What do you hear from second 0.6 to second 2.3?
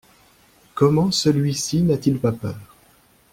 Comment celui-ci n'a-t-il